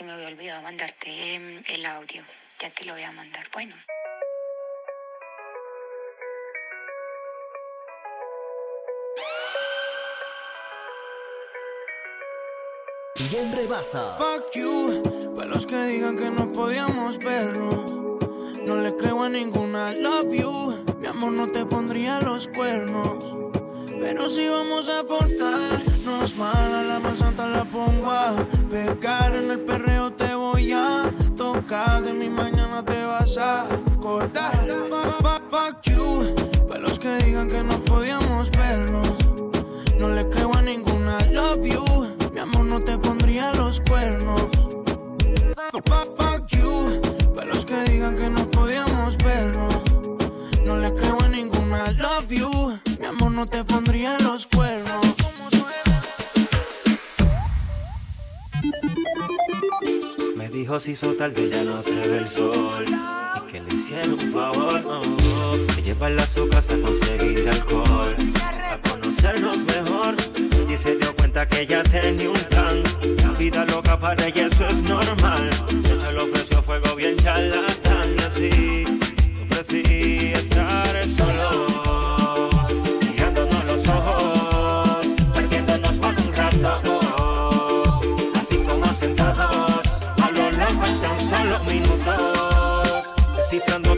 se 0.00 0.06
me 0.06 0.12
había 0.12 0.28
olvidado 0.28 0.62
mandarte 0.62 1.34
em, 1.34 1.62
el 1.68 1.84
audio. 1.84 2.22
Ya 2.58 2.70
te 2.70 2.86
lo 2.86 2.94
voy 2.94 3.02
a 3.02 3.12
mandar. 3.12 3.46
Bueno. 3.52 3.74
Bien 13.30 13.54
rebasa. 13.54 14.16
Fuck 14.16 14.54
you, 14.54 15.02
para 15.36 15.48
los 15.48 15.66
que 15.66 15.76
digan 15.84 16.16
que 16.16 16.30
no 16.30 16.50
podíamos 16.50 17.18
vernos. 17.18 17.92
No 18.64 18.76
le 18.76 18.96
creo 18.96 19.22
a 19.22 19.28
ninguna 19.28 19.92
love 19.96 20.32
you. 20.32 20.96
Mi 20.98 21.08
amor 21.08 21.32
no 21.32 21.46
te 21.52 21.66
pondría 21.66 22.20
los 22.22 22.48
cuernos. 22.48 23.22
Pero 24.00 24.30
si 24.30 24.48
vamos 24.48 24.88
a 24.88 25.04
portarnos 26.00 26.36
mal, 26.36 26.74
a 26.74 26.82
la 26.82 27.00
más 27.00 27.18
santa 27.18 27.46
la 27.46 27.64
pongo 27.64 28.10
a 28.10 28.34
pecar. 28.70 29.34
En 29.36 29.50
el 29.50 29.60
perreo 29.60 30.12
te 30.12 30.34
voy 30.34 30.72
a 30.72 31.12
tocar. 31.36 32.02
De 32.02 32.12
mi 32.12 32.28
mañana 32.28 32.84
te 32.84 33.04
vas 33.04 33.36
a 33.38 33.68
cortar. 34.00 34.68
Fuck, 35.50 35.82
you, 35.84 36.34
para 36.68 36.80
los 36.80 36.98
que 36.98 37.14
digan 37.24 37.48
que 37.48 37.62
no 37.62 37.84
podíamos 37.84 38.50
vernos. 38.50 39.14
No 39.98 40.08
le 40.08 40.28
creo 40.28 40.54
a 40.54 40.62
ninguna 40.62 41.18
love 41.32 41.64
you. 41.64 42.06
Mi 42.32 42.40
amor 42.40 42.64
no 42.64 42.80
te 42.80 42.96
pondría 42.98 43.52
los 43.54 43.80
cuernos. 43.80 44.48
You, 46.48 47.00
para 47.34 47.46
los 47.46 47.64
que 47.64 47.82
digan 47.84 48.16
que 48.16 48.30
no 48.30 48.50
podíamos 48.50 49.16
vernos. 49.18 49.74
No 50.64 50.76
le 50.76 50.94
creo 50.94 51.20
a 51.20 51.28
ninguna 51.28 51.90
love 51.92 52.28
you. 52.30 52.78
Mi 52.98 53.06
amor 53.06 53.32
no 53.32 53.46
te 53.46 53.64
pondría 53.64 54.18
los 54.20 54.46
cuernos. 54.46 55.19
Dijo 60.50 60.80
si 60.80 60.92
hizo 60.92 61.14
tarde 61.14 61.48
ya 61.48 61.62
no 61.62 61.80
se 61.80 61.94
ve 61.94 62.18
el 62.18 62.28
sol 62.28 62.84
Y 62.86 63.52
que 63.52 63.60
le 63.60 63.74
hicieron 63.74 64.14
un 64.14 64.32
favor 64.32 64.82
no, 64.82 65.56
De 65.74 65.82
llevarla 65.82 66.22
a 66.22 66.26
su 66.26 66.48
casa 66.48 66.74
a 66.74 66.80
conseguir 66.80 67.48
alcohol. 67.48 68.14
A 68.42 68.78
conocernos 68.88 69.64
mejor 69.64 70.16
Y 70.68 70.76
se 70.76 70.96
dio 70.96 71.14
cuenta 71.16 71.46
que 71.46 71.62
ella 71.62 71.82
tenía 71.84 72.30
un 72.30 72.40
plan. 72.48 72.82
La 73.22 73.32
vida 73.32 73.64
loca 73.66 73.98
para 73.98 74.26
ella 74.26 74.46
eso 74.46 74.66
es 74.66 74.82
normal. 74.82 75.50
Se 75.82 76.12
le 76.12 76.20
ofreció 76.20 76.62
fuego 76.62 76.94
bien 76.96 77.16
charlatán 77.18 78.16
Y 78.18 78.22
así 78.22 78.84
ofrecí 79.42 80.32
estar 80.34 81.08
solos 81.08 82.72
Mirándonos 83.08 83.64
los 83.64 83.88
ojos 83.88 85.06
Perdiéndonos 85.34 85.98
por 85.98 86.14
un 86.14 86.32
rato 86.34 88.00
Así 88.34 88.56
como 88.58 88.92
sentados 88.92 89.79
solo 91.20 91.58
minutos 91.60 93.10
Descifrando 93.36 93.89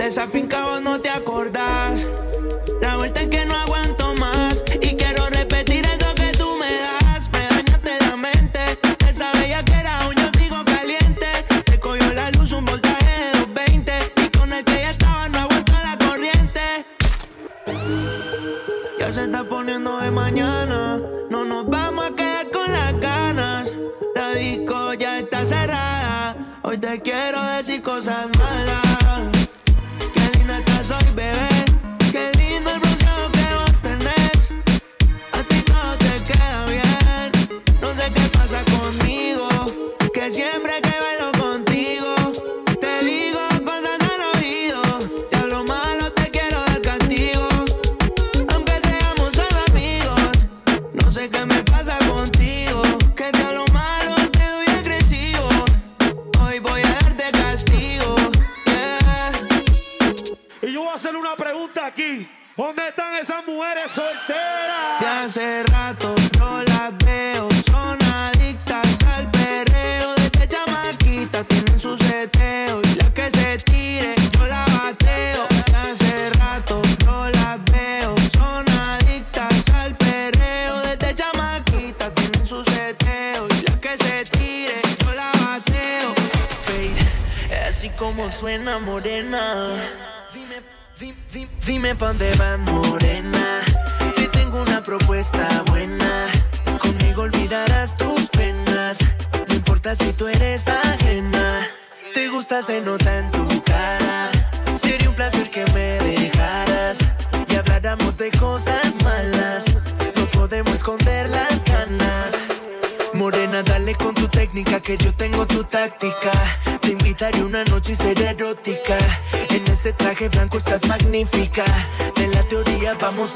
Desafincado 0.00 0.80
no 0.80 0.98
te 0.98 1.10
acordás. 1.10 2.06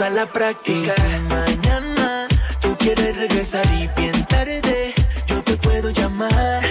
A 0.00 0.10
la 0.10 0.26
práctica. 0.26 0.92
Y 0.92 1.10
si 1.10 1.18
mañana 1.28 2.26
tú 2.60 2.76
quieres 2.78 3.16
regresar 3.16 3.64
y 3.74 3.88
bien 3.96 4.24
tarde, 4.26 4.94
yo 5.26 5.42
te 5.42 5.56
puedo 5.56 5.90
llamar. 5.90 6.64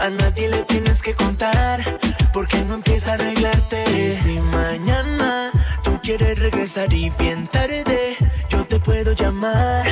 A 0.00 0.10
nadie 0.10 0.48
le 0.48 0.62
tienes 0.64 1.00
que 1.00 1.14
contar, 1.14 1.80
porque 2.32 2.58
no 2.64 2.74
empieza 2.74 3.12
a 3.12 3.14
arreglarte. 3.14 3.84
Y 3.90 4.12
si 4.12 4.40
mañana 4.40 5.52
tú 5.84 6.00
quieres 6.02 6.38
regresar 6.38 6.92
y 6.92 7.10
bien 7.10 7.46
tarde, 7.46 8.16
yo 8.48 8.64
te 8.66 8.80
puedo 8.80 9.12
llamar. 9.12 9.86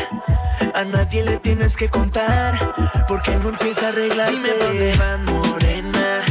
A 0.78 0.84
nadie 0.84 1.24
le 1.24 1.36
tienes 1.38 1.76
que 1.76 1.88
contar, 1.88 2.72
porque 3.08 3.34
no 3.34 3.48
empieza 3.48 3.86
a 3.86 3.88
arreglarte. 3.88 4.32
Dime 4.32 4.50
dónde 4.60 4.96
van, 4.96 5.24
morena. 5.24 6.24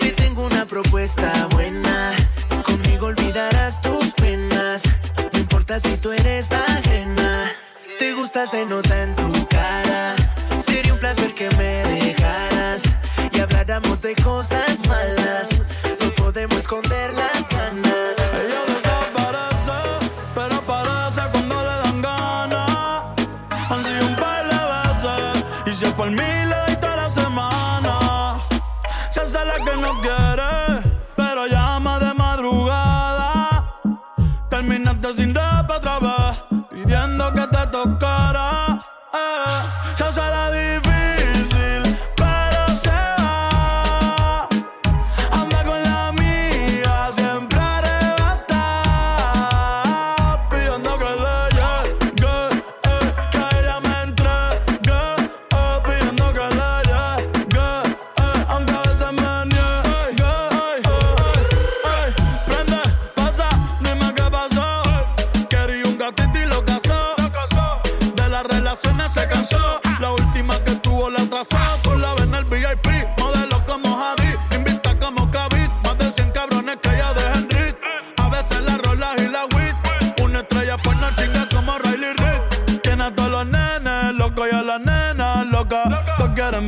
Que 0.00 0.10
tengo 0.10 0.44
una 0.44 0.64
propuesta 0.66 1.30
buena. 1.52 2.12
Conmigo 2.66 3.06
olvidarás 3.06 3.80
tus 3.80 4.12
penas 4.14 4.82
si 5.80 5.96
tú 5.96 6.12
eres 6.12 6.50
ajena. 6.52 7.50
Te 7.98 8.12
gusta, 8.12 8.46
se 8.46 8.66
nota 8.66 9.02
en 9.02 9.14
tu 9.16 9.46
cara. 9.48 10.14
Sería 10.66 10.92
un 10.92 10.98
placer 10.98 11.32
que 11.34 11.48
me 11.56 11.82
dejaras 11.84 12.82
y 13.32 13.40
habláramos 13.40 14.02
de 14.02 14.14
cosas 14.16 14.86
malas. 14.86 15.48
No 16.00 16.10
podemos 16.14 16.58
esconder 16.58 17.14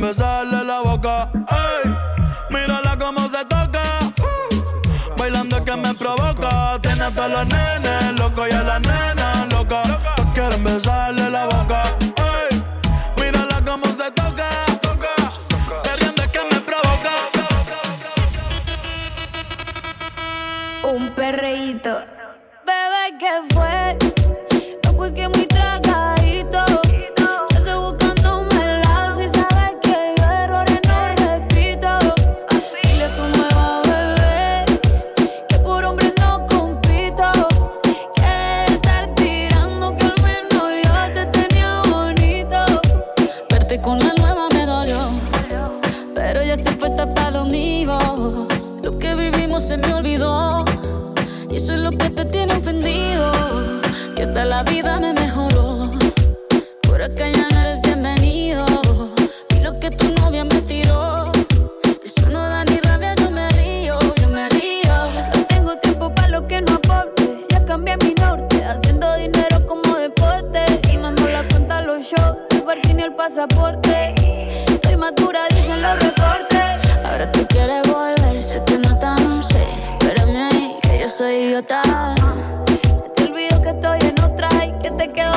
besarle 0.05 0.63
la 0.63 0.81
boca. 0.81 1.29
Ey, 1.33 1.95
mírala 2.49 2.97
cómo 2.97 3.27
se 3.27 3.43
toca. 3.45 3.83
Bailando 5.17 5.63
que 5.63 5.75
me 5.75 5.93
provoca. 5.95 6.79
Tiene 6.81 7.03
a 7.05 7.11
todos 7.11 7.31
los 7.31 7.47
nenes 7.47 8.19
loco 8.19 8.47
y 8.47 8.51
a 8.51 8.63
la 8.63 8.79
nena 8.79 9.14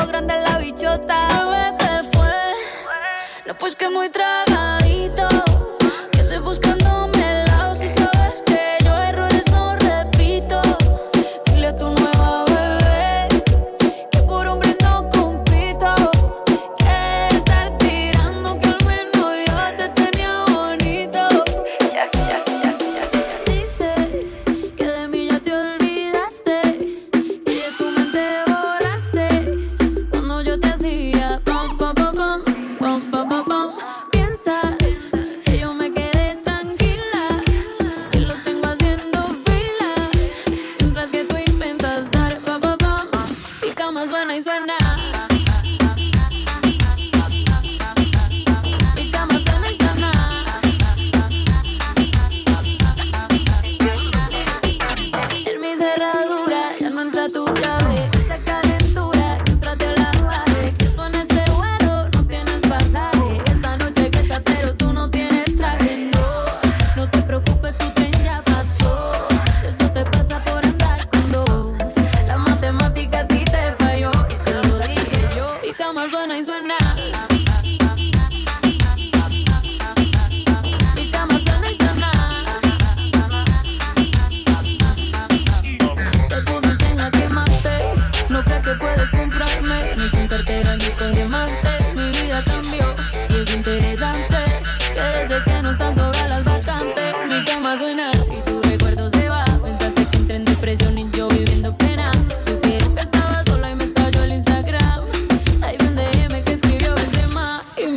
grande 0.08 0.34
la 0.38 0.58
bichota. 0.58 1.76
¿Qué 1.78 2.02
fue? 2.12 2.54
No, 3.46 3.54
pues 3.56 3.76
que 3.76 3.88
muy 3.88 4.08
traga 4.08 4.67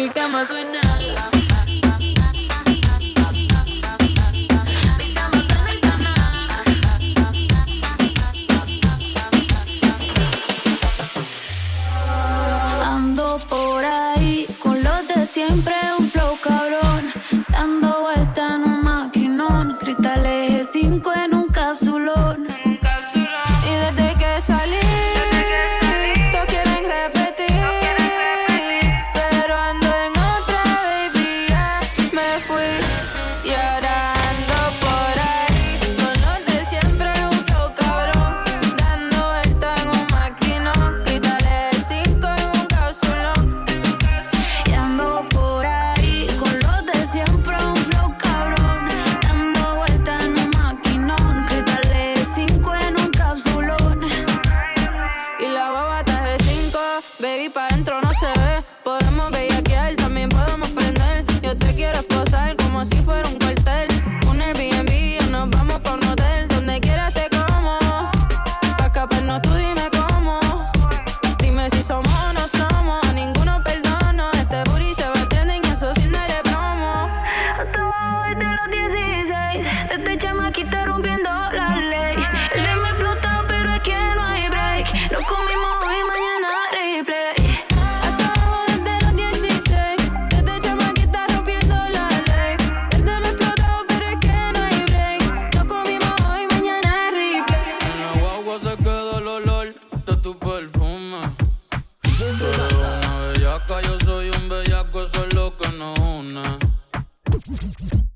anytime 0.01 0.34
I 0.36 0.43
swear 0.46 0.70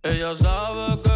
Ella 0.04 0.36
sabe 0.36 1.02
que 1.02 1.15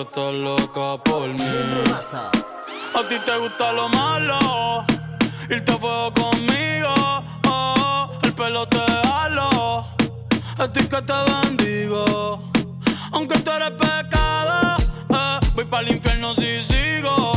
que 0.00 0.08
estás 0.08 0.32
loca 0.34 1.02
por 1.04 1.28
mí. 1.28 1.44
A 2.94 3.08
ti 3.08 3.16
te 3.24 3.38
gusta 3.38 3.72
lo 3.72 3.88
malo, 3.88 4.84
irte 5.48 5.72
a 5.72 5.78
fuego 5.78 6.12
conmigo. 6.14 6.94
Oh, 7.46 8.06
el 8.22 8.32
pelo 8.34 8.66
te 8.66 8.78
halo, 8.78 9.86
a 10.58 10.68
ti 10.72 10.80
que 10.80 11.02
te 11.02 11.12
bendigo. 11.30 12.50
Aunque 13.12 13.38
tú 13.40 13.50
eres 13.50 13.72
pecado, 13.72 14.76
eh, 15.10 15.38
voy 15.54 15.64
para 15.64 15.86
el 15.86 15.96
infierno 15.96 16.34
si 16.34 16.62
sigo 16.62 17.32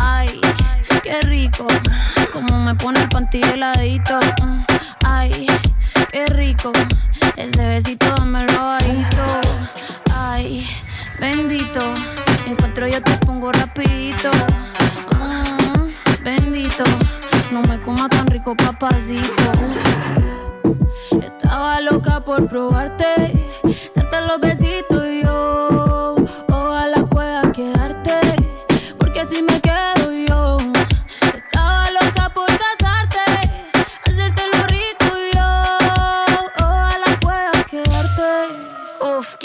Ay, 0.00 0.40
qué 1.02 1.20
rico. 1.22 1.66
Como 2.32 2.58
me 2.58 2.74
pone 2.74 3.00
el 3.00 3.08
panty 3.08 3.42
heladito. 3.42 4.18
Ay, 5.04 5.46
qué 6.10 6.26
rico. 6.26 6.72
Ese 7.36 7.66
besito 7.66 8.14
me 8.24 8.44
lo 8.46 8.58
bajito. 8.58 9.24
Ay, 10.14 10.66
bendito. 11.20 11.80
Encuentro 12.46 12.86
yo 12.88 13.02
te 13.02 13.16
pongo 13.18 13.52
rapidito. 13.52 14.30
Mm, 15.20 16.24
bendito. 16.24 16.84
No 17.52 17.62
me 17.62 17.80
coma 17.80 18.08
tan 18.08 18.26
rico, 18.26 18.56
papacito. 18.56 19.52
Estaba 21.22 21.80
loca 21.80 22.20
por 22.20 22.48
probarte, 22.48 23.46
darte 23.94 24.20
los 24.22 24.40
besitos 24.40 25.04
y 25.06 25.22
yo 25.22 25.73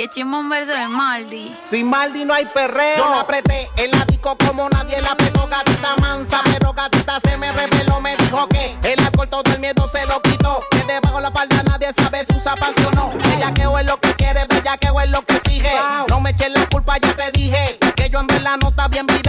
chimba 0.09 0.39
un 0.39 0.49
verso 0.49 0.71
de 0.71 0.87
Maldi. 0.87 1.55
Sin 1.61 1.89
Maldi 1.89 2.25
no 2.25 2.33
hay 2.33 2.45
perreo. 2.45 2.97
Yo 2.97 3.09
la 3.09 3.21
apreté 3.21 3.69
el 3.77 3.93
ático 3.95 4.35
como 4.37 4.67
nadie 4.69 4.99
la 5.01 5.11
apretó. 5.11 5.47
Gatita 5.47 5.95
mansa, 6.01 6.41
pero 6.45 6.73
gatita 6.73 7.19
se 7.19 7.37
me 7.37 7.51
reveló. 7.51 8.01
Me 8.01 8.15
dijo 8.17 8.47
que 8.47 8.77
el 8.83 8.99
alcohol 8.99 9.29
todo 9.29 9.43
el 9.53 9.59
miedo 9.59 9.87
se 9.91 10.05
lo 10.07 10.21
quitó. 10.21 10.63
Que 10.71 10.83
debajo 10.83 11.21
la 11.21 11.31
palda 11.31 11.61
nadie 11.63 11.91
sabe 11.95 12.25
si 12.27 12.37
usa 12.37 12.55
parte 12.55 12.83
o 12.85 12.91
no. 12.91 13.11
Bellaqueo 13.17 13.77
es 13.79 13.85
lo 13.85 13.97
que 13.97 14.13
quiere, 14.15 14.45
bellaqueo 14.45 14.99
es 15.01 15.09
lo 15.09 15.21
que 15.23 15.35
exige. 15.37 15.71
No 16.09 16.19
me 16.21 16.31
eches 16.31 16.51
la 16.51 16.65
culpa, 16.67 16.97
ya 16.97 17.15
te 17.15 17.31
dije. 17.31 17.77
Que 17.95 18.09
yo 18.09 18.19
en 18.19 18.27
verdad 18.27 18.57
no 18.61 18.69
está 18.69 18.87
bien 18.87 19.05
mirado 19.05 19.28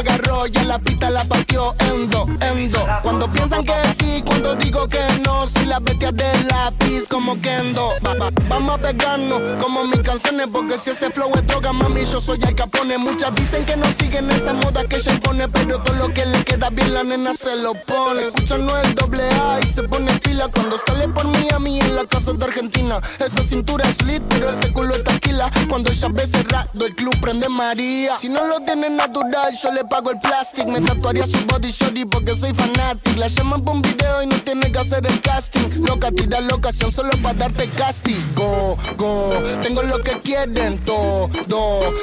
agarró 0.00 0.46
y 0.46 0.64
la 0.64 0.78
pista 0.78 1.10
la 1.10 1.24
pasó 1.24 1.39
dividido 1.60 1.74
endo. 1.80 2.26
Cuando 3.02 3.30
piensan 3.30 3.64
que 3.64 3.74
sí, 3.98 4.22
cuando 4.24 4.54
digo 4.54 4.86
que 4.88 5.00
no, 5.24 5.46
si 5.46 5.64
las 5.66 5.82
bestias 5.82 6.14
de 6.14 6.44
lápiz 6.44 7.08
como 7.08 7.40
Kendo. 7.40 7.94
Va, 8.06 8.14
va, 8.14 8.30
vamos 8.48 8.74
a 8.74 8.78
pegarnos 8.78 9.40
como 9.62 9.84
mis 9.84 10.00
canciones, 10.00 10.48
porque 10.52 10.78
si 10.78 10.90
ese 10.90 11.10
flow 11.10 11.30
es 11.34 11.46
droga, 11.46 11.72
mami, 11.72 12.04
yo 12.04 12.20
soy 12.20 12.38
el 12.42 12.54
capone. 12.54 12.98
Muchas 12.98 13.34
dicen 13.34 13.64
que 13.64 13.76
no 13.76 13.86
siguen 13.98 14.30
esa 14.30 14.52
moda 14.52 14.84
que 14.84 14.96
ella 14.96 15.12
impone, 15.12 15.48
pero 15.48 15.82
todo 15.82 15.94
lo 15.96 16.12
que 16.12 16.24
le 16.26 16.44
queda 16.44 16.70
bien 16.70 16.94
la 16.94 17.04
nena 17.04 17.34
se 17.34 17.56
lo 17.56 17.74
pone. 17.84 18.22
Escuchan 18.22 18.66
no 18.66 18.76
el 18.78 18.94
doble 18.94 19.22
A 19.28 19.60
y 19.60 19.66
se 19.66 19.82
pone 19.84 20.12
pila 20.20 20.48
cuando 20.48 20.78
sale 20.86 21.08
por 21.08 21.26
mí 21.26 21.48
a 21.54 21.58
mí 21.58 21.80
en 21.80 21.96
la 21.96 22.04
casa 22.04 22.32
de 22.32 22.44
Argentina. 22.44 23.00
Esa 23.18 23.42
cintura 23.42 23.88
es 23.88 24.02
lit, 24.04 24.22
pero 24.28 24.50
ese 24.50 24.72
culo 24.72 24.94
es 24.94 25.04
taquila. 25.04 25.50
Cuando 25.68 25.90
ella 25.90 26.08
ve 26.10 26.26
cerrado, 26.26 26.86
el 26.86 26.94
club 26.94 27.18
prende 27.20 27.48
María. 27.48 28.18
Si 28.18 28.28
no 28.28 28.46
lo 28.46 28.60
tiene 28.60 28.90
natural, 28.90 29.52
yo 29.62 29.70
le 29.72 29.84
pago 29.84 30.10
el 30.10 30.20
plástico, 30.20 30.70
me 30.70 30.80
tatuaría 30.80 31.26
su 31.26 31.38
body 31.50 31.70
shorty 31.70 32.04
porque 32.04 32.34
soy 32.34 32.54
fanatic. 32.54 33.18
La 33.18 33.28
llaman 33.28 33.60
por 33.62 33.74
un 33.76 33.82
video 33.82 34.22
y 34.22 34.26
no 34.26 34.36
tiene 34.40 34.70
que 34.70 34.78
hacer 34.78 35.04
el 35.06 35.20
casting. 35.20 35.84
Loca, 35.86 36.10
tira 36.10 36.40
la 36.40 36.54
ocasión 36.54 36.92
solo 36.92 37.10
para 37.22 37.34
darte 37.34 37.68
castigo. 37.70 38.76
Go, 38.96 39.42
tengo 39.62 39.82
lo 39.82 40.02
que 40.02 40.18
quieren 40.20 40.78
todo. 40.84 41.28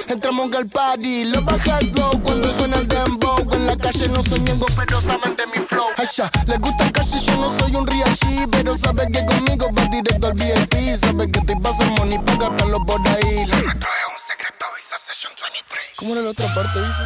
Entramos 0.07 0.53
al 0.53 0.67
party, 0.67 1.25
lo 1.25 1.41
bajas 1.43 1.95
low 1.95 2.21
cuando 2.23 2.51
suena 2.51 2.77
el 2.77 2.87
dembow. 2.87 3.37
En 3.53 3.65
la 3.65 3.75
calle 3.77 4.07
no 4.09 4.23
soy 4.23 4.39
miembro, 4.41 4.67
pero 4.75 5.01
saben 5.01 5.35
de 5.35 5.47
mi 5.47 5.65
flow. 5.67 5.87
Ay, 5.97 6.07
le 6.45 6.57
gusta 6.57 6.91
casi, 6.91 7.19
yo 7.25 7.35
no 7.37 7.59
soy 7.59 7.75
un 7.75 7.87
real 7.87 8.15
G, 8.17 8.47
pero 8.51 8.77
sabe 8.77 9.07
que 9.11 9.25
conmigo 9.25 9.69
va 9.77 9.85
directo 9.85 10.27
al 10.27 10.33
VIP. 10.33 10.95
Sabe 10.99 11.31
que 11.31 11.41
te 11.41 11.55
pasa 11.57 11.85
money 11.97 12.19
para 12.19 12.49
gastarlo 12.49 12.79
por 12.85 12.99
ahí. 13.07 13.45
Nuestro 13.45 13.63
es 13.63 14.07
un 14.11 14.21
secreto, 14.27 14.65
Visa 14.75 14.97
Session 14.97 15.33
23. 15.41 15.83
¿Cómo 15.97 16.13
era 16.13 16.21
la 16.23 16.29
otra 16.31 16.53
parte, 16.53 16.79
dice? 16.79 17.03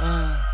Ah. 0.00 0.53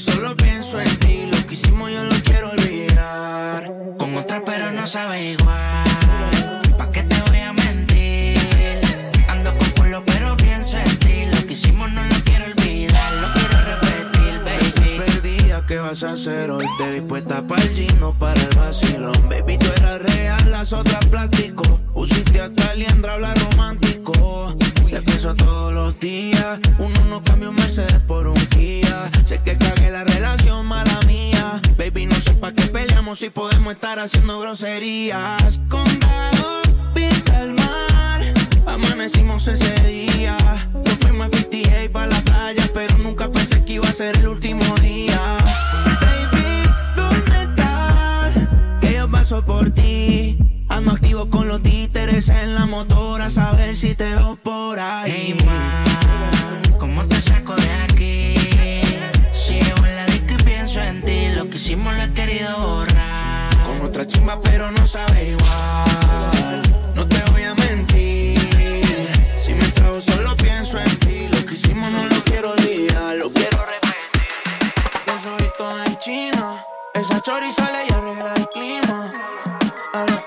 Y 0.00 0.02
solo 0.02 0.34
pienso 0.36 0.80
en 0.80 0.98
ti. 0.98 1.26
Lo 1.30 1.46
que 1.46 1.54
hicimos 1.54 1.90
yo 1.90 2.04
lo 2.04 2.16
quiero 2.24 2.50
olvidar. 2.50 3.72
Con 3.98 4.16
otra, 4.16 4.42
pero 4.44 4.70
no 4.70 4.86
sabe 4.86 5.32
igual. 5.32 6.62
¿Pa' 6.78 6.90
qué 6.90 7.02
te 7.02 7.20
voy 7.28 7.40
a 7.40 7.52
mentir? 7.52 8.38
Ando 9.28 9.54
con 9.56 9.70
culo, 9.70 10.02
pero 10.04 10.36
pienso 10.36 10.78
en 10.78 10.96
ti. 10.98 11.26
Lo 11.32 11.46
que 11.46 11.52
hicimos 11.52 11.92
no 11.92 12.02
lo 12.02 12.14
quiero 12.24 12.46
olvidar, 12.46 13.12
lo 13.22 13.28
quiero 13.34 13.56
repetir, 13.72 14.40
baby. 14.44 14.98
Perdida, 14.98 15.66
¿qué 15.66 15.76
vas 15.78 16.02
a 16.02 16.12
hacer 16.12 16.50
hoy? 16.50 16.66
Te 16.78 16.92
vi 16.92 17.00
puesta 17.02 17.46
para 17.46 17.62
el 17.62 17.70
gino, 17.70 18.14
para 18.18 18.40
el 18.40 18.56
vacilón. 18.56 19.28
Baby, 19.28 19.58
tú 19.58 19.66
eras 19.76 20.02
real, 20.02 20.50
las 20.50 20.72
otras 20.72 21.04
plástico. 21.06 21.64
Pusiste 21.92 22.40
hasta 22.40 22.74
liendra, 22.74 23.14
habla 23.14 23.34
romántico. 23.34 24.56
Te 24.90 25.00
pienso 25.02 25.34
todos 25.36 25.72
los 25.72 26.00
días. 26.00 26.58
Uno 26.78 27.04
no 27.08 27.22
cambia 27.22 27.48
un 27.48 27.54
Mercedes 27.54 28.00
por 28.08 28.26
un 28.26 28.34
Kia. 28.46 29.08
Sé 29.24 29.40
que 29.40 29.56
cagué 29.56 29.88
la 29.88 30.02
relación, 30.02 30.66
mala 30.66 30.98
mía. 31.06 31.60
Baby, 31.78 32.06
no 32.06 32.16
sé 32.16 32.32
pa' 32.32 32.52
qué 32.52 32.64
peleamos 32.64 33.20
si 33.20 33.30
podemos 33.30 33.72
estar 33.72 34.00
haciendo 34.00 34.40
groserías. 34.40 35.60
Condado, 35.68 36.62
pinta 36.92 37.40
el 37.40 37.52
mar. 37.52 38.20
Amanecimos 38.66 39.46
ese 39.46 39.72
día. 39.86 40.36
Nos 40.84 40.94
fuimos 40.94 41.28
a 41.28 41.36
58 41.36 41.92
para 41.92 42.06
la 42.08 42.20
playa, 42.22 42.68
pero 42.74 42.98
nunca 42.98 43.30
pensé 43.30 43.64
que 43.64 43.74
iba 43.74 43.88
a 43.88 43.92
ser 43.92 44.16
el 44.18 44.26
último 44.26 44.64
día. 44.82 45.20
Baby, 46.00 46.68
¿dónde 46.96 47.42
estás? 47.42 48.34
Que 48.80 48.94
yo 48.94 49.08
paso 49.08 49.44
por 49.44 49.70
ti. 49.70 50.36
Ando 50.70 50.92
activo 50.92 51.28
con 51.28 51.48
los 51.48 51.62
títeres 51.62 52.28
en 52.28 52.54
la 52.54 52.64
motora, 52.64 53.26
a 53.26 53.30
saber 53.30 53.74
si 53.76 53.94
te 53.94 54.14
veo 54.14 54.36
por 54.36 54.78
ahí. 54.78 55.12
Hey, 55.12 55.36
ma, 55.44 56.78
¿cómo 56.78 57.04
te 57.06 57.20
saco 57.20 57.54
de 57.56 57.70
aquí? 57.84 58.34
Sigo 59.32 59.84
en 59.84 59.96
la 59.96 60.06
disco 60.06 60.34
y 60.38 60.42
pienso 60.44 60.80
en 60.80 61.04
ti, 61.04 61.28
lo 61.34 61.50
que 61.50 61.56
hicimos 61.56 61.94
lo 61.94 62.02
he 62.04 62.12
querido 62.12 62.56
borrar. 62.60 63.50
Con 63.66 63.82
otra 63.82 64.06
chimba, 64.06 64.40
pero 64.40 64.70
no 64.70 64.86
sabe 64.86 65.30
igual. 65.30 66.62
No 66.94 67.06
te 67.06 67.20
voy 67.32 67.42
a 67.42 67.54
mentir. 67.54 68.38
Si 69.42 69.52
me 69.52 69.66
trago, 69.72 70.00
solo 70.00 70.36
pienso 70.36 70.78
en 70.78 70.96
ti. 71.00 71.28
Lo 71.32 71.44
que 71.46 71.54
hicimos 71.54 71.90
no 71.90 72.04
lo 72.06 72.24
quiero 72.24 72.52
olvidar, 72.52 73.16
lo 73.16 73.30
quiero 73.32 73.58
repetir. 73.58 74.22
Yo 75.06 75.14
soy 75.24 75.50
todo 75.58 75.84
en 75.84 75.98
China, 75.98 76.62
esa 76.94 77.20
chori 77.22 77.50
sale 77.52 77.78
y 77.88 77.92
el 78.38 78.48
clima. 78.48 79.12
A 79.92 80.06
la 80.06 80.24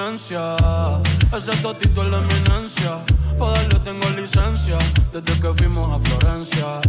permanencia. 0.00 0.56
Ese 1.36 1.56
totito 1.62 2.02
es 2.02 2.08
la 2.08 2.18
eminencia. 2.18 2.98
Para 3.38 3.52
darle 3.52 3.80
tengo 3.80 4.08
licencia 4.10 4.78
desde 5.12 5.40
que 5.40 5.54
fuimos 5.54 5.92
a 5.92 6.00
Florencia. 6.00 6.80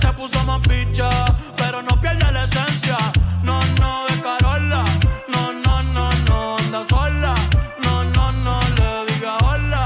Se 0.00 0.12
puso 0.12 0.42
más 0.44 0.60
picha, 0.66 1.08
pero 1.56 1.82
no 1.82 2.00
pierde 2.00 2.30
la 2.32 2.44
esencia. 2.44 2.96
No, 3.42 3.60
no, 3.80 4.06
de 4.08 4.20
Carola. 4.22 4.84
No, 5.28 5.52
no, 5.52 5.82
no, 5.82 6.10
no, 6.28 6.56
anda 6.58 6.82
sola. 6.88 7.34
No, 7.84 8.04
no, 8.04 8.32
no, 8.32 8.60
le 8.78 9.12
diga 9.12 9.36
hola. 9.44 9.84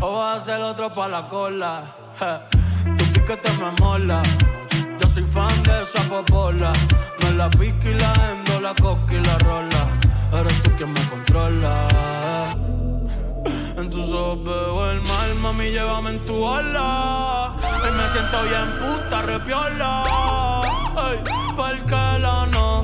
O 0.00 0.16
vas 0.16 0.42
a 0.42 0.44
ser 0.44 0.60
otro 0.62 0.90
pa' 0.90 1.08
la 1.08 1.28
cola. 1.28 1.82
Je, 2.18 2.96
Tu 2.96 3.04
piquete 3.12 3.50
me 3.58 3.70
mola. 3.80 4.22
Yo 5.00 5.08
soy 5.08 5.24
fan 5.24 5.62
de 5.62 5.82
esa 5.82 6.00
popola. 6.08 6.72
No 7.20 7.30
la 7.32 7.48
pique 7.50 7.90
y 7.90 7.94
la 7.94 8.12
endo, 8.30 8.60
la 8.60 8.74
coca 8.74 9.14
y 9.14 9.20
la 9.20 9.38
rola. 9.38 9.88
Eres 10.32 10.62
tú 10.62 10.70
quien 10.76 10.92
me 10.92 11.00
controla. 11.08 11.88
En 13.76 13.90
tus 13.90 14.12
ojos 14.12 14.44
veo 14.44 14.90
el 14.90 15.00
mal, 15.02 15.34
mami, 15.42 15.70
llévame 15.70 16.10
en 16.10 16.18
tu 16.26 16.42
ola. 16.42 17.52
Hoy 17.82 17.90
me 17.90 18.08
siento 18.12 18.42
bien 18.44 18.68
puta, 18.80 19.22
repiola. 19.22 20.04
Ey, 21.10 21.18
porque 21.56 22.18
la 22.20 22.46
nota 22.46 22.83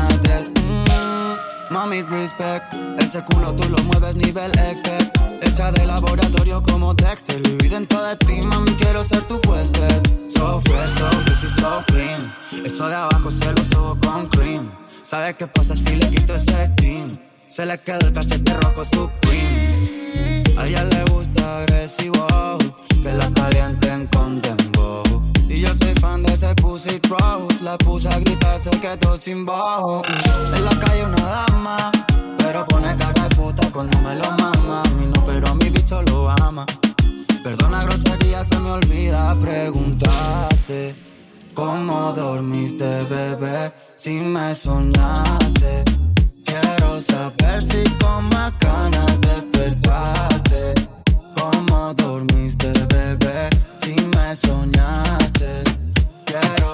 mami, 1.71 2.01
respect. 2.03 2.65
Ese 2.99 3.23
culo 3.23 3.55
tú 3.55 3.67
lo 3.69 3.77
mueves 3.83 4.15
nivel 4.15 4.51
expert. 4.59 5.09
Hecha 5.41 5.71
de 5.71 5.85
laboratorio 5.85 6.61
como 6.61 6.93
Dexter. 6.93 7.41
Viví 7.41 7.69
dentro 7.69 8.03
de 8.03 8.15
ti, 8.17 8.41
mami, 8.41 8.71
quiero 8.75 9.03
ser 9.03 9.23
tu 9.23 9.39
huésped. 9.47 10.29
So 10.29 10.61
fresh, 10.61 10.89
so 10.97 11.09
juicy, 11.25 11.49
so 11.49 11.83
clean. 11.87 12.33
Eso 12.65 12.87
de 12.87 12.95
abajo 12.95 13.31
se 13.31 13.51
lo 13.51 13.63
subo 13.63 13.97
con 14.01 14.27
cream. 14.27 14.71
¿Sabes 15.01 15.35
qué 15.37 15.47
pasa 15.47 15.75
si 15.75 15.95
le 15.95 16.09
quito 16.09 16.35
ese 16.35 16.69
team? 16.77 17.17
Se 17.47 17.65
le 17.65 17.77
queda 17.79 17.99
el 17.99 18.13
cachete 18.13 18.53
rojo 18.53 18.85
supreme. 18.85 20.43
A 20.57 20.67
ella 20.67 20.83
le 20.83 21.03
gusta 21.05 21.59
agresivo, 21.61 22.27
que 23.01 23.13
la 23.13 23.31
calienten 23.33 24.07
con 24.07 24.41
ese 26.41 26.55
pussy 26.55 26.99
cross. 26.99 27.61
La 27.61 27.77
puse 27.77 28.09
a 28.09 28.19
gritar, 28.19 28.57
se 28.57 28.71
quedó 28.71 29.15
sin 29.15 29.45
bajo. 29.45 30.01
En 30.55 30.65
la 30.65 30.71
calle 30.71 31.05
una 31.05 31.45
dama, 31.47 31.91
pero 32.37 32.65
pone 32.65 32.95
cara 32.97 33.27
de 33.27 33.35
puta 33.35 33.69
cuando 33.71 33.99
me 34.01 34.15
lo 34.15 34.31
mama. 34.31 34.81
A 34.83 34.89
mí 34.89 35.05
no, 35.13 35.25
pero 35.25 35.47
a 35.47 35.55
mi 35.55 35.69
bicho 35.69 36.01
lo 36.03 36.29
ama. 36.29 36.65
Perdona 37.43 37.83
grosería, 37.83 38.43
se 38.43 38.57
me 38.59 38.71
olvida 38.71 39.35
preguntarte. 39.39 40.95
¿Cómo 41.53 42.13
dormiste, 42.13 43.03
bebé? 43.03 43.71
Si 43.95 44.11
me 44.11 44.55
soñaste. 44.55 45.83
Quiero 46.45 46.99
saber 47.01 47.61
si 47.61 47.83
con 47.99 48.29
más 48.29 48.53
ganas 48.59 49.21
despertaste. 49.21 50.73
¿Cómo 51.35 51.93
dormiste, 51.93 52.71
bebé? 52.87 53.49
Si 53.81 53.93
me 53.93 54.35
soñaste 54.35 55.10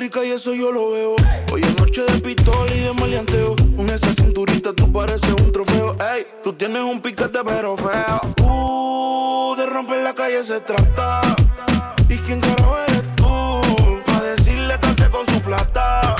rica 0.00 0.24
y 0.24 0.30
eso 0.30 0.54
yo 0.54 0.72
lo 0.72 0.92
veo. 0.92 1.16
Hoy 1.52 1.60
es 1.60 1.78
noche 1.78 2.02
de 2.02 2.20
pistola 2.20 2.74
y 2.74 2.80
de 2.80 2.92
maleanteo. 2.94 3.54
Con 3.76 3.88
esa 3.90 4.12
cinturita 4.14 4.72
tú 4.72 4.90
pareces 4.90 5.30
un 5.30 5.52
trofeo. 5.52 5.94
Ey, 6.00 6.26
tú 6.42 6.54
tienes 6.54 6.82
un 6.82 7.00
piquete 7.02 7.40
pero 7.44 7.76
feo. 7.76 8.20
Uh, 8.42 9.54
de 9.56 9.66
romper 9.66 10.02
la 10.02 10.14
calle 10.14 10.42
se 10.42 10.60
trata. 10.60 11.20
¿Y 12.08 12.16
quién 12.16 12.40
carajo 12.40 12.78
eres 12.88 13.16
tú? 13.16 13.60
Pa' 14.06 14.22
decirle 14.22 14.78
que 14.80 15.10
con 15.10 15.26
su 15.26 15.38
plata. 15.42 16.16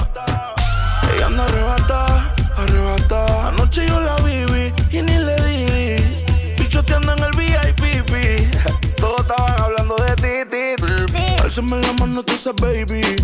Ella 1.15 1.27
anda 1.27 1.45
arrebata, 1.45 2.35
arrebata. 2.59 3.49
Anoche 3.49 3.89
yo 3.89 3.99
la 3.99 4.17
viví 4.17 4.75
y 4.91 5.01
ni 5.01 5.19
le 5.19 5.37
di. 5.47 6.55
Pichoteando 6.59 7.13
en 7.15 7.23
el 7.25 7.33
VIP. 7.33 8.53
Todos 9.01 9.21
estaban 9.21 9.59
hablando 9.59 9.97
de 9.97 10.17
ti, 10.17 10.51
ti. 10.51 11.43
Alzame 11.43 11.79
la 11.81 11.93
mano, 11.95 12.23
tú 12.23 12.35
baby. 12.61 13.20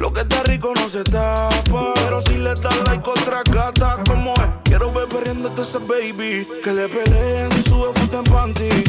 Lo 0.00 0.12
que 0.12 0.22
está 0.22 0.42
rico 0.42 0.72
no 0.74 0.88
se 0.88 1.04
tapa. 1.04 1.94
Pero 1.94 2.20
si 2.20 2.36
le 2.36 2.50
das 2.50 2.76
like 2.86 3.08
otra 3.08 3.42
gata, 3.48 4.02
como 4.08 4.34
es. 4.34 4.42
Quiero 4.64 4.92
ver 4.92 5.06
perdiéndote 5.08 5.62
esa 5.62 5.78
baby. 5.78 6.46
Que 6.64 6.72
le 6.72 6.88
peleen 6.88 7.52
si 7.52 7.62
sube 7.62 7.92
foto 7.94 8.18
en 8.18 8.24
panty. 8.24 8.87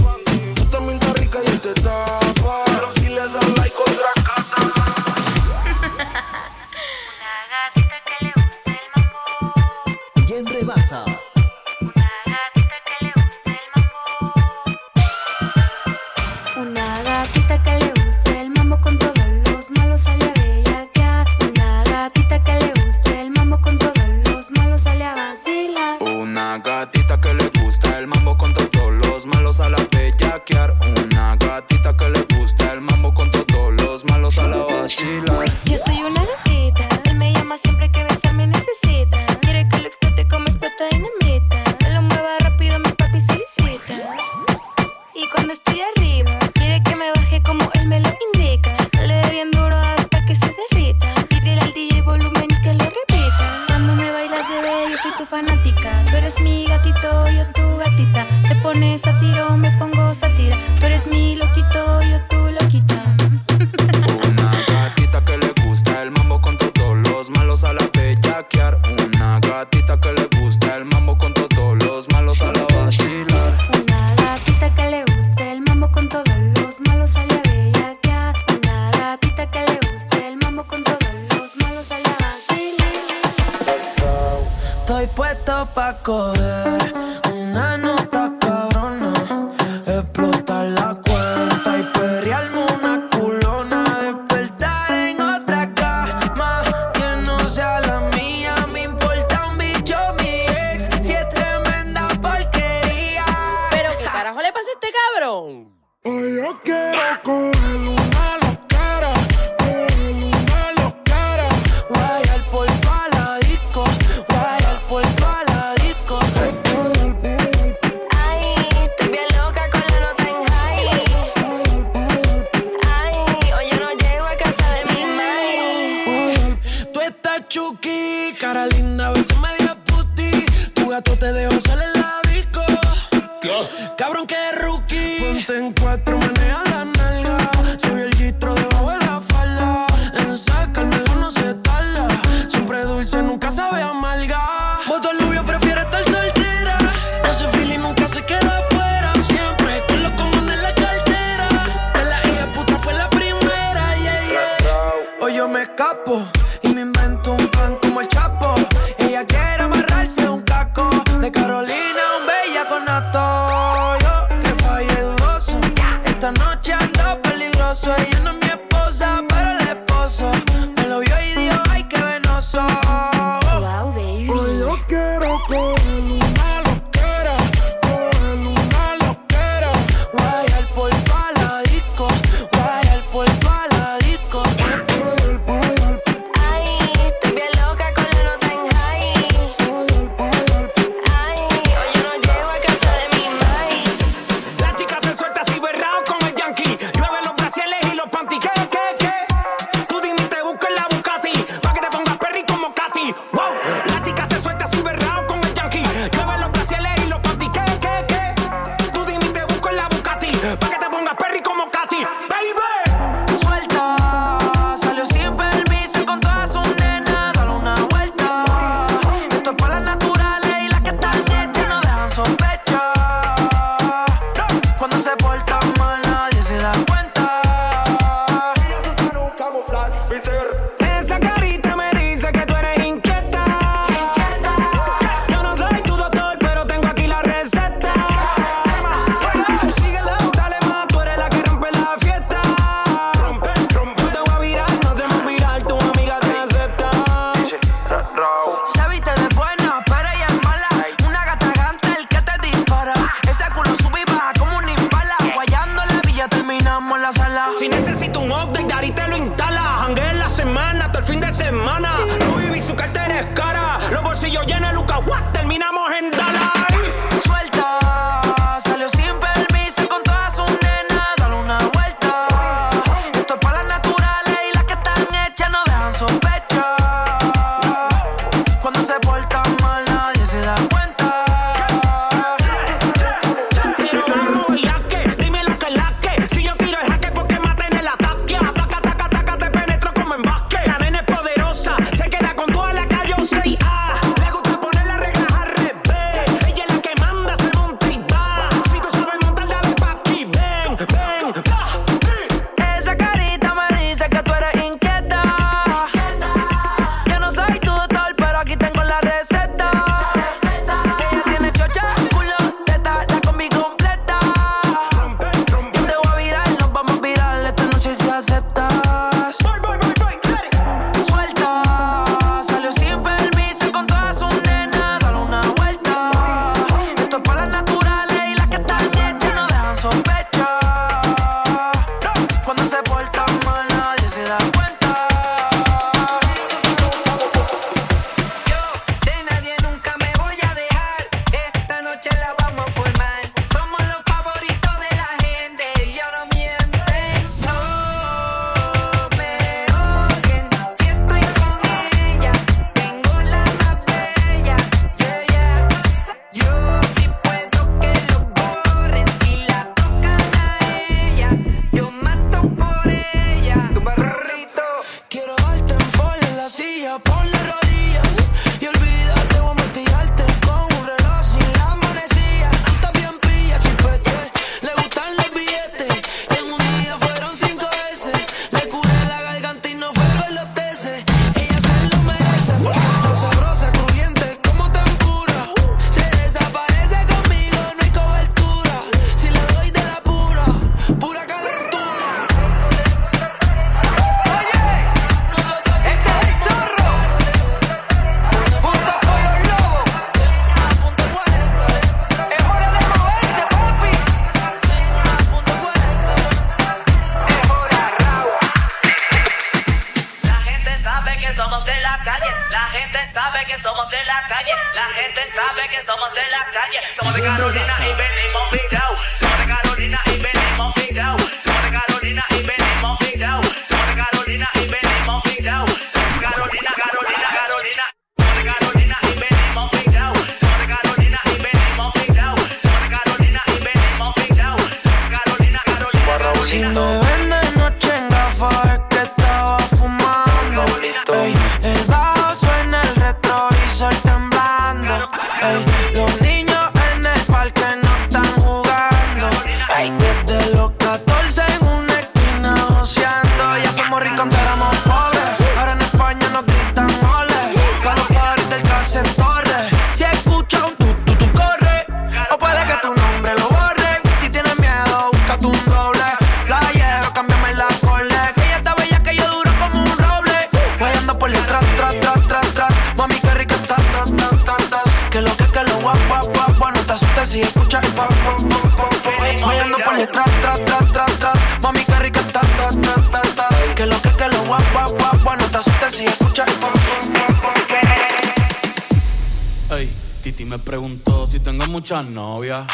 Titi 490.39 490.49
me 490.49 490.57
preguntó 490.57 491.27
si 491.27 491.41
tengo 491.41 491.65
muchas 491.65 492.05
novias. 492.05 492.65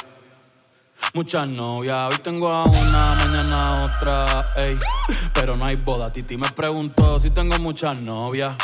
Muchas 1.16 1.48
novias, 1.48 2.12
hoy 2.12 2.20
tengo 2.20 2.48
a 2.48 2.66
una, 2.66 3.16
mañana 3.16 3.86
otra, 3.86 4.54
ey. 4.56 4.78
Pero 5.34 5.58
no 5.58 5.66
hay 5.66 5.76
boda, 5.76 6.14
Titi 6.14 6.38
me 6.38 6.48
preguntó 6.52 7.20
si 7.20 7.32
tengo 7.32 7.58
muchas 7.58 7.98
novias. 7.98 8.56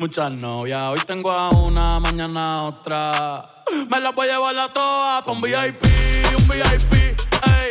Muchas 0.00 0.32
novias, 0.32 0.82
hoy 0.90 0.98
tengo 1.06 1.30
a 1.30 1.50
una, 1.50 2.00
mañana 2.00 2.64
otra. 2.64 3.62
Me 3.88 4.00
la 4.00 4.10
voy 4.10 4.30
a 4.30 4.32
llevar 4.32 4.58
a 4.58 4.72
todas 4.72 5.22
pa' 5.22 5.30
un 5.30 5.40
VIP, 5.40 5.84
un 6.36 6.48
VIP, 6.48 6.92
ey. 6.92 7.70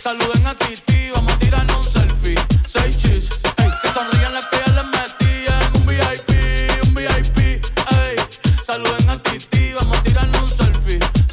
Saluden 0.00 0.46
a 0.46 0.54
Titi, 0.54 1.10
vamos 1.12 1.32
a 1.32 1.38
tirar 1.40 1.66
un 1.76 1.82
selfie. 1.82 2.36
Seis 2.68 2.96
chis, 2.96 3.28
ey. 3.56 3.68
Que 3.82 3.88
sonrían 3.88 4.32
las 4.32 4.46
que 4.46 4.58
les 4.58 4.84
metían 4.84 5.74
un 5.74 5.86
VIP, 5.88 6.86
un 6.86 6.94
VIP, 6.94 7.38
ey. 7.38 8.16
Saluden 8.64 9.05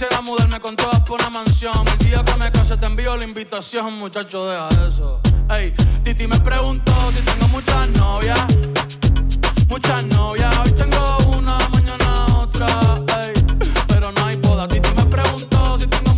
Quisiera 0.00 0.22
mudarme 0.22 0.58
con 0.60 0.76
todas 0.76 0.98
por 1.02 1.20
una 1.20 1.28
mansión. 1.28 1.74
El 1.86 1.98
día 1.98 2.24
que 2.24 2.34
me 2.38 2.50
case 2.50 2.74
te 2.78 2.86
envío 2.86 3.14
la 3.18 3.24
invitación, 3.24 3.98
muchacho, 3.98 4.46
deja 4.46 4.70
eso. 4.88 5.20
Ey, 5.50 5.74
Titi 6.02 6.26
me 6.26 6.40
preguntó 6.40 6.90
si 7.14 7.20
tengo 7.20 7.46
muchas 7.48 7.86
novias. 7.90 8.40
Muchas 9.68 10.02
novias, 10.06 10.58
hoy 10.60 10.72
tengo 10.72 11.18
una, 11.36 11.58
mañana 11.68 12.38
otra. 12.38 12.66
Ey, 13.20 13.34
pero 13.88 14.10
no 14.12 14.24
hay 14.24 14.36
boda. 14.36 14.66
Titi 14.66 14.88
me 14.96 15.04
preguntó 15.04 15.78
si 15.78 15.86
tengo 15.86 16.09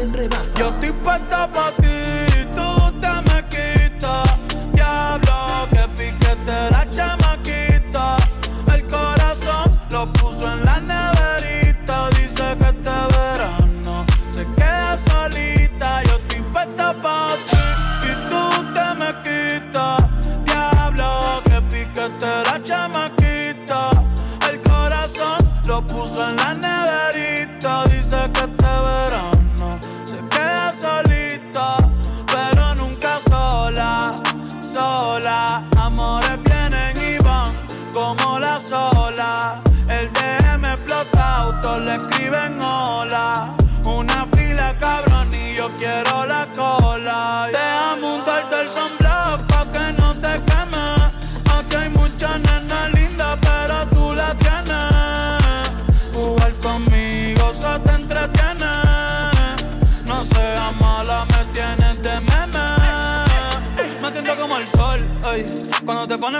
Yo 0.00 0.68
estoy 0.70 0.92
puesta 0.92 1.46
para 1.52 1.76
ti. 1.76 1.99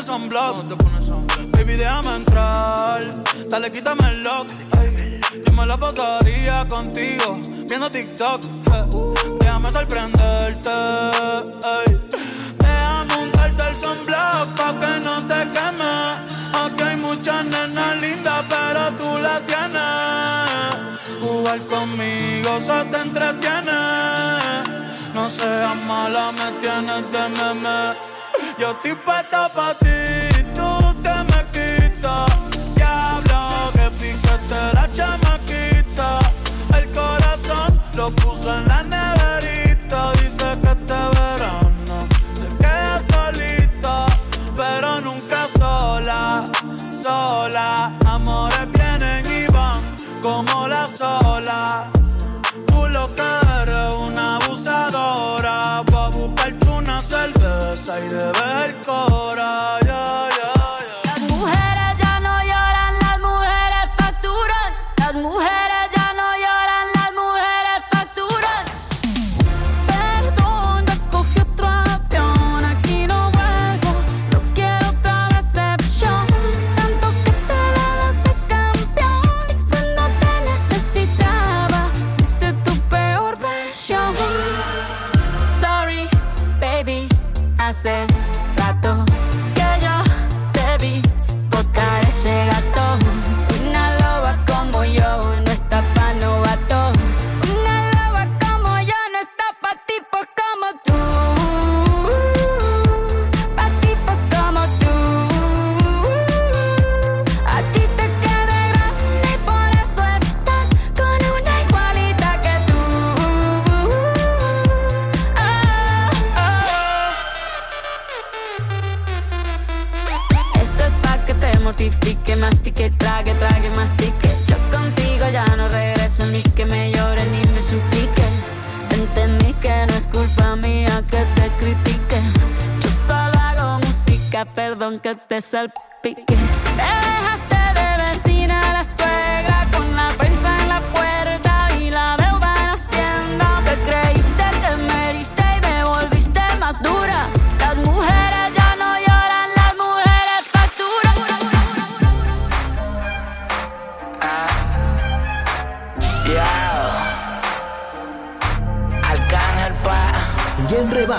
Cuando 0.07 0.63
te 0.63 0.77
pones 0.77 1.07
son 1.07 1.27
blog, 1.27 1.51
baby, 1.53 1.75
déjame 1.77 2.17
entrar. 2.17 3.01
Dale, 3.51 3.71
quítame 3.71 4.09
el 4.09 4.23
lock, 4.23 4.49
ey. 4.81 5.21
Yo 5.45 5.53
me 5.53 5.67
la 5.67 5.77
pasaría 5.77 6.67
contigo, 6.69 7.39
viendo 7.69 7.91
TikTok. 7.91 8.41
Déjame 9.41 9.71
sorprenderte, 9.71 10.71
ey. 10.71 12.01
Déjame 12.57 13.25
untarte 13.25 13.63
el 13.69 13.77
sunblock 13.77 14.47
pa' 14.57 14.79
que 14.81 15.01
no 15.05 15.27
te 15.27 15.35
queme. 15.53 15.95
Aquí 16.55 16.83
hay 16.83 16.97
muchas 16.97 17.45
nenas 17.45 17.97
lindas, 18.01 18.45
pero 18.49 18.93
tú 18.97 19.19
la 19.19 19.41
tienes. 19.43 21.21
Jugar 21.21 21.61
conmigo 21.67 22.59
se 22.59 22.85
te 22.91 23.03
entretiene. 23.03 23.81
No 25.13 25.29
seas 25.29 25.77
mala, 25.87 26.33
me 26.33 26.53
tienes 26.59 27.11
de 27.13 27.29
meme. 27.29 28.10
Yo 28.61 28.73
estoy 28.73 28.95
puesta 28.95 29.49
pa' 29.55 29.73
ti, 29.79 29.87
tú 30.55 30.69
te 31.03 31.15
me 31.31 31.41
quitas. 31.51 32.29
Diablo, 32.75 33.71
que 33.73 33.91
piquete 33.99 34.61
la 34.75 34.87
chamaquita. 34.93 36.19
El 36.77 36.93
corazón 36.93 37.81
lo 37.97 38.11
puso 38.11 38.55
en 38.55 38.69
la 38.69 38.83
neverita. 38.83 40.13
Dice 40.13 40.59
que 40.61 40.71
este 40.73 41.01
verano 41.17 42.07
se 42.35 42.49
queda 42.59 43.01
solita, 43.11 44.07
pero 44.55 45.01
nunca 45.01 45.49
sola, 45.59 46.43
sola. 47.03 47.97
Amores 48.05 48.71
vienen 48.73 49.25
y 49.25 49.51
van 49.51 49.81
como 50.21 50.69
la 50.69 50.87
sola. 50.87 51.91
Tú 52.67 52.87
lo 52.89 53.09
que 53.15 53.23
eres 53.63 53.95
una 53.95 54.35
abusadora. 54.35 55.83
Pa' 55.91 56.09
buscarte 56.11 56.69
una 56.69 57.01
cerveza 57.01 57.99
y 58.01 58.09
de 58.09 58.40
ver 58.87 59.40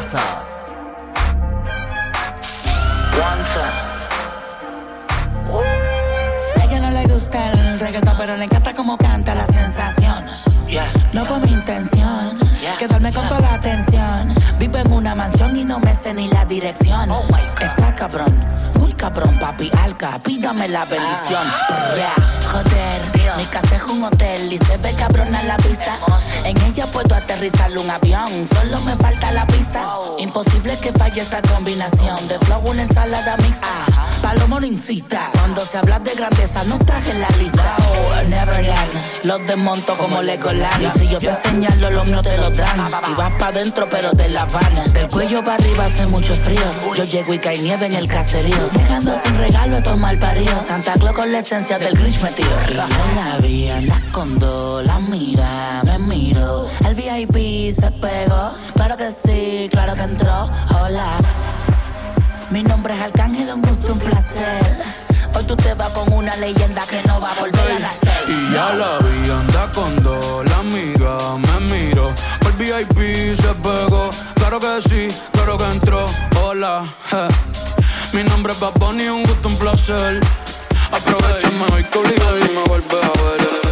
Once. 0.01 0.17
A 6.59 6.63
ella 6.63 6.79
no 6.79 6.89
le 6.89 7.05
gusta 7.05 7.51
el 7.51 7.79
reggaetón, 7.79 8.15
pero 8.17 8.35
le 8.35 8.45
encanta 8.45 8.73
como 8.73 8.97
canta 8.97 9.35
la 9.35 9.45
sensación. 9.45 10.25
No 11.13 11.23
fue 11.25 11.39
mi 11.41 11.51
intención 11.51 12.39
quedarme 12.79 13.13
con 13.13 13.27
toda 13.27 13.41
la 13.41 13.53
atención. 13.53 14.33
Vivo 14.57 14.77
en 14.79 14.91
una 14.91 15.13
mansión 15.13 15.55
y 15.55 15.63
no 15.63 15.79
me 15.79 15.93
sé 15.93 16.15
ni 16.15 16.27
la 16.29 16.45
dirección. 16.45 17.11
Está 17.61 17.93
cabrón, 17.93 18.33
cabrón, 19.01 19.35
papi 19.39 19.71
alca, 19.79 20.19
pídame 20.19 20.67
la 20.67 20.85
bendición. 20.85 21.43
Yeah, 21.95 22.13
Joder, 22.51 23.37
mi 23.37 23.45
casa 23.45 23.75
es 23.77 23.83
un 23.91 24.03
hotel 24.03 24.53
y 24.53 24.59
se 24.59 24.77
ve 24.77 24.93
cabrona 24.93 25.41
la 25.43 25.57
vista. 25.57 25.97
En 26.45 26.55
ella 26.61 26.85
puedo 26.85 27.15
aterrizar 27.15 27.75
un 27.75 27.89
avión, 27.89 28.29
solo 28.53 28.79
me 28.81 28.95
falta 28.97 29.31
la 29.31 29.47
pista. 29.47 29.87
Imposible 30.19 30.77
que 30.77 30.91
falle 30.91 31.21
esta 31.21 31.41
combinación 31.41 32.27
de 32.27 32.37
flow, 32.39 32.61
una 32.69 32.83
ensalada 32.83 33.37
mixta. 33.37 33.67
Palomo 34.21 34.59
no 34.59 34.65
incita, 34.65 35.29
cuando 35.33 35.65
se 35.65 35.77
habla 35.77 35.99
de 35.99 36.13
grandeza 36.13 36.63
no 36.65 36.75
estás 36.75 37.07
en 37.07 37.21
la 37.21 37.29
lista. 37.39 37.75
Oh, 37.79 38.29
Neverland, 38.29 38.91
los 39.23 39.47
desmonto 39.47 39.97
como 39.97 40.21
Legoland. 40.21 40.83
Y 40.83 40.99
si 40.99 41.07
yo 41.07 41.17
te 41.17 41.33
señalo, 41.33 41.89
los 41.89 42.07
míos 42.07 42.21
te 42.21 42.37
lo 42.37 42.49
dan. 42.51 42.91
Y 43.09 43.13
vas 43.15 43.31
pa' 43.39 43.51
dentro, 43.51 43.89
pero 43.89 44.11
te 44.11 44.29
la 44.29 44.45
van. 44.45 44.93
Del 44.93 45.07
cuello 45.09 45.43
para 45.43 45.55
arriba 45.55 45.85
hace 45.85 46.05
mucho 46.05 46.33
frío. 46.33 46.61
Yo 46.95 47.03
llego 47.03 47.33
y 47.33 47.39
cae 47.39 47.59
nieve 47.59 47.87
en 47.87 47.93
el 47.93 48.07
caserío. 48.07 48.69
Dejando 48.73 49.19
sin 49.23 49.37
regalo 49.37 49.77
estos 49.77 49.97
mal 49.97 50.17
paridos. 50.19 50.65
Santa 50.65 50.93
Claus 50.93 51.15
con 51.15 51.31
la 51.31 51.39
esencia 51.39 51.79
del 51.79 51.97
Grinch 51.97 52.21
metido. 52.21 52.49
Y 52.71 52.73
yo 52.73 52.85
la 53.15 53.37
vi, 53.37 53.69
anda 53.69 54.01
con 54.11 54.39
dos, 54.39 54.85
la 54.85 54.99
mira, 54.99 55.81
me 55.83 55.97
miro. 55.99 56.67
El 56.85 56.95
VIP 56.95 57.73
se 57.73 57.91
pegó, 57.91 58.51
claro 58.73 58.97
que 58.97 59.11
sí, 59.11 59.67
claro 59.71 59.95
que 59.95 60.03
entró. 60.03 60.49
Hola. 60.79 61.17
Mi 62.51 62.63
nombre 62.63 62.93
es 62.93 63.01
Arcángel, 63.01 63.49
un 63.53 63.61
gusto, 63.61 63.93
un 63.93 63.99
placer. 63.99 64.61
Hoy 65.33 65.43
tú 65.45 65.55
te 65.55 65.73
vas 65.73 65.89
con 65.91 66.11
una 66.11 66.35
leyenda 66.35 66.85
que 66.85 67.01
no 67.07 67.21
va 67.21 67.31
a 67.31 67.39
volver 67.39 67.71
a 67.71 67.79
nacer. 67.79 68.11
Y 68.27 68.53
ya 68.53 68.73
la 68.73 68.97
vi, 68.99 69.31
anda 69.31 69.71
con 69.71 70.45
la 70.45 70.57
amiga 70.57 71.37
me 71.37 71.73
miro. 71.73 72.13
El 72.41 72.51
VIP 72.53 73.39
se 73.39 73.53
pegó, 73.63 74.09
claro 74.35 74.59
que 74.59 74.81
sí, 74.89 75.17
claro 75.31 75.57
que 75.57 75.63
entró. 75.63 76.05
Hola, 76.43 76.85
mi 78.11 78.23
nombre 78.23 78.51
es 78.51 78.59
Bad 78.59 78.73
Bunny, 78.73 79.07
un 79.07 79.23
gusto, 79.23 79.47
un 79.47 79.55
placer. 79.55 80.19
Aprovechame 80.91 81.65
hoy 81.73 81.83
que 81.85 81.99
y 81.99 82.53
me 82.53 82.63
vuelve 82.67 82.97
a 83.01 83.21
ver. 83.21 83.70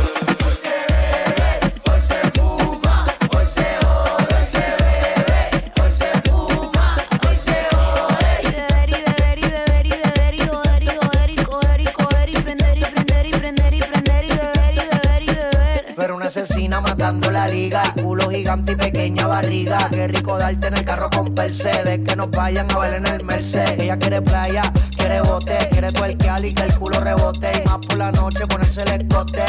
Gigante 18.50 18.72
y 18.72 18.76
pequeña 18.76 19.28
barriga. 19.28 19.78
Qué 19.92 20.08
rico 20.08 20.36
darte 20.38 20.68
en 20.68 20.78
el 20.78 20.84
carro 20.84 21.08
con 21.12 21.32
Mercedes. 21.36 22.00
Que 22.00 22.16
nos 22.16 22.32
vayan 22.32 22.66
a 22.72 22.80
ver 22.80 22.96
en 22.96 23.06
el 23.06 23.24
Mercedes. 23.24 23.78
Ella 23.78 23.98
quiere 23.98 24.22
playa, 24.24 24.64
quiere 24.98 25.22
bote, 25.22 25.56
quiere 25.72 25.92
tuerquear 25.92 26.44
y 26.44 26.54
que 26.54 26.64
el 26.64 26.74
culo 26.74 27.00
rebote. 27.00 27.52
Y 27.64 27.68
más 27.68 27.78
por 27.86 27.98
la 27.98 28.12
noche 28.12 28.48
ponerse 28.48 28.82
el 28.82 29.02
escote. 29.02 29.44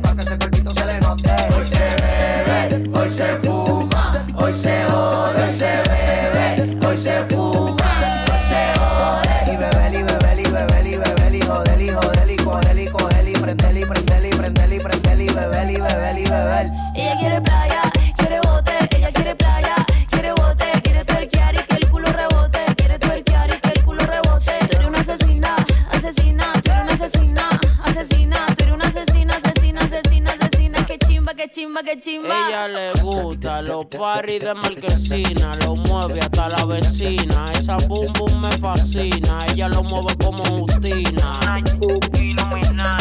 Pa' 0.00 0.14
que 0.14 0.22
ese 0.22 0.38
cuerpito 0.38 0.70
se 0.72 0.86
le 0.86 1.00
note. 1.00 1.30
Hoy 1.56 1.64
se 1.64 1.88
bebe, 2.06 2.98
hoy 2.98 3.10
se 3.10 3.36
fuma, 3.38 4.26
hoy 4.36 4.54
se 4.54 4.84
jode, 4.84 5.42
hoy 5.42 5.52
se 5.52 5.82
bebe, 5.88 6.86
hoy 6.86 6.98
se 6.98 7.24
fuma, 7.24 8.24
hoy 8.32 8.42
se 8.46 8.78
jode. 8.78 9.52
Y 9.52 9.56
beber 9.56 9.92
y 9.92 10.02
beber 10.04 10.38
y 10.38 10.50
beber 10.50 10.86
y 10.86 10.96
beber 10.96 11.34
y 11.34 11.40
joder 11.40 11.82
y 11.82 11.88
joder 11.88 12.30
y 12.30 12.36
coger 12.36 12.78
y 12.78 12.86
coger 12.86 13.28
y 13.28 13.30
y 13.30 13.34
prender 13.34 13.76
y 13.76 13.84
prender 13.84 14.22
y 14.22 14.76
y 15.22 15.34
beber 15.34 15.70
y 15.70 15.76
beber 15.76 16.18
y 16.18 16.24
beber. 16.24 16.70
Ella 16.94 17.16
quiere 17.18 17.40
playa, 17.40 17.75
chimba. 32.00 32.48
Ella 32.48 32.68
le 32.68 32.92
gusta 33.00 33.62
los 33.62 33.86
paris 33.86 34.40
de 34.40 34.54
marquesina, 34.54 35.54
lo 35.64 35.76
mueve 35.76 36.20
hasta 36.20 36.48
la 36.48 36.64
vecina. 36.64 37.50
Esa 37.52 37.76
boom 37.88 38.12
boom 38.14 38.40
me 38.40 38.50
fascina, 38.58 39.46
ella 39.52 39.68
lo 39.68 39.82
mueve 39.82 40.14
como 40.22 40.44
Justina. 40.44 41.38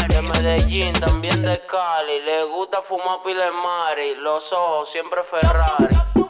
De 0.09 0.21
Medellín, 0.21 0.93
también 0.93 1.41
de 1.41 1.61
Cali, 1.67 2.21
le 2.25 2.45
gusta 2.45 2.81
fumar 2.81 3.19
pile 3.23 3.51
mari, 3.51 4.15
los 4.15 4.51
ojos 4.53 4.89
siempre 4.89 5.21
Ferrari. 5.23 6.24